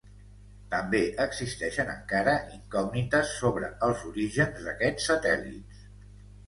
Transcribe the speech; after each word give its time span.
També 0.69 1.01
existeixen 1.25 1.91
encara 1.97 2.33
incògnites 2.57 3.35
sobre 3.43 3.71
els 3.91 4.03
orígens 4.15 4.67
d'aquests 4.69 5.09
satèl·lits. 5.13 5.89